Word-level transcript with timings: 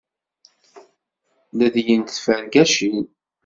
Ledyent 1.57 2.09
tifergacin. 2.13 2.99